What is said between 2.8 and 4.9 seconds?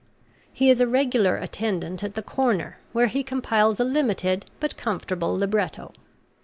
where he compiles a limited but